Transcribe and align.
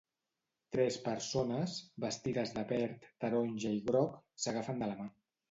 Tres 0.75 0.95
persones, 1.07 1.75
vestides 2.05 2.55
de 2.57 2.65
verd, 2.73 3.07
taronja 3.27 3.75
i 3.77 3.85
groc, 3.93 4.19
s'agafen 4.47 4.85
de 4.87 4.91
la 4.93 4.99
mà. 5.05 5.09